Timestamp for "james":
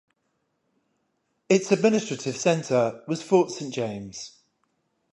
3.71-4.41